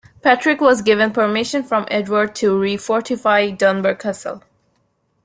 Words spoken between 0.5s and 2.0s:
was given permission from